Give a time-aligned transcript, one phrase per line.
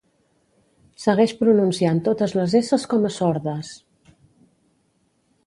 [1.03, 3.71] Segueix pronunciant totes les esses com a sordes